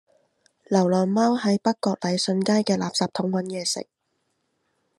[0.67, 3.85] 流浪貓喺北角禮信街嘅垃圾桶搵野食